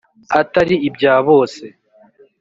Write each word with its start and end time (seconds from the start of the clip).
atari 0.41 0.75
ibya 0.87 1.13
bose. 1.27 1.63